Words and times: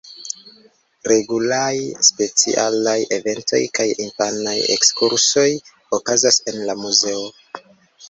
Regulaj 1.11 1.75
specialaj 2.07 2.97
eventoj 3.19 3.61
kaj 3.79 3.87
infanaj 4.07 4.57
ekskursoj 4.79 5.49
okazas 6.03 6.45
en 6.51 6.63
la 6.69 6.83
muzeo. 6.85 7.25